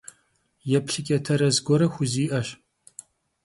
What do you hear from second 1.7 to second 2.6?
xuzi'eş.